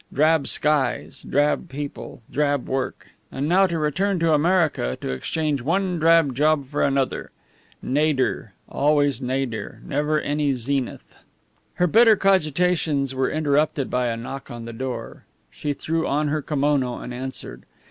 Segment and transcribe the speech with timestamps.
[0.11, 3.09] Drab skies, drab people, drab work!
[3.31, 7.29] And now to return to America, to exchange one drab job for another!
[7.83, 11.13] Nadir, always nadir, never any zenith!
[11.75, 15.25] Her bitter cogitations were interrupted by a knock on the door.
[15.51, 17.67] She threw on her kimono and answered.